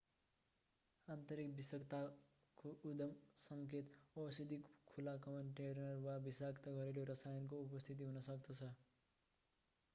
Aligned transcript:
आन्तरिक 1.07 1.51
विषाक्तताको 1.57 2.71
उत्तम 2.85 3.11
सङ्केत 3.41 3.93
औषधीको 4.23 4.73
खुला 4.89 5.13
कन्टेनर 5.27 6.01
वा 6.07 6.15
विषाक्त 6.25 6.73
घरेलु 6.75 7.07
रसायनको 7.11 7.63
उपस्थिति 7.67 8.09
हुन 8.09 8.25
सक्दछ 8.31 8.71